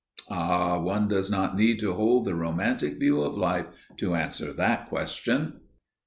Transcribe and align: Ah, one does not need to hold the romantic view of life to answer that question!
Ah, 0.31 0.79
one 0.79 1.07
does 1.07 1.29
not 1.29 1.55
need 1.55 1.77
to 1.77 1.93
hold 1.93 2.25
the 2.25 2.33
romantic 2.33 2.97
view 2.99 3.21
of 3.21 3.37
life 3.37 3.67
to 3.97 4.15
answer 4.15 4.51
that 4.51 4.89
question! 4.89 5.59